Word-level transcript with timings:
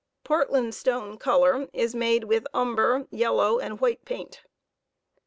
Tortland 0.25 0.73
stone 0.73 1.19
color 1.19 1.69
is 1.73 1.93
made 1.93 2.23
with 2.23 2.47
umber, 2.55 3.05
yellow, 3.11 3.59
and 3.59 3.79
white 3.79 4.03
paint. 4.03 4.41